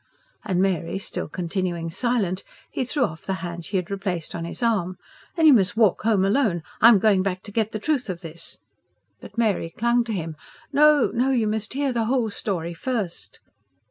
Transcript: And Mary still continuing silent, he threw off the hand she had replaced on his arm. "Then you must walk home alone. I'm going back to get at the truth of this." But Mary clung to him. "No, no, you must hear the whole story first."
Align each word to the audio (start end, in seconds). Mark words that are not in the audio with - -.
And 0.43 0.59
Mary 0.59 0.97
still 0.97 1.27
continuing 1.27 1.91
silent, 1.91 2.43
he 2.71 2.83
threw 2.85 3.03
off 3.05 3.21
the 3.21 3.33
hand 3.45 3.65
she 3.65 3.77
had 3.77 3.91
replaced 3.91 4.33
on 4.33 4.45
his 4.45 4.63
arm. 4.63 4.97
"Then 5.35 5.45
you 5.45 5.53
must 5.53 5.77
walk 5.77 6.01
home 6.01 6.25
alone. 6.25 6.63
I'm 6.81 6.97
going 6.97 7.21
back 7.21 7.43
to 7.43 7.51
get 7.51 7.67
at 7.67 7.71
the 7.73 7.77
truth 7.77 8.09
of 8.09 8.21
this." 8.21 8.57
But 9.19 9.37
Mary 9.37 9.69
clung 9.69 10.03
to 10.05 10.11
him. 10.13 10.37
"No, 10.73 11.11
no, 11.13 11.29
you 11.29 11.45
must 11.47 11.75
hear 11.75 11.93
the 11.93 12.05
whole 12.05 12.31
story 12.31 12.73
first." 12.73 13.41